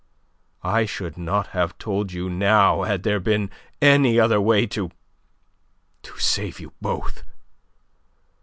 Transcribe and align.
I 0.63 0.87
should 0.87 1.15
not 1.15 1.49
have 1.49 1.77
told 1.77 2.11
you 2.11 2.27
now 2.27 2.81
had 2.81 3.03
there 3.03 3.19
been 3.19 3.51
any 3.83 4.19
other 4.19 4.41
way 4.41 4.65
to... 4.65 4.89
to 6.01 6.17
save 6.17 6.59
you 6.59 6.73
both. 6.81 7.21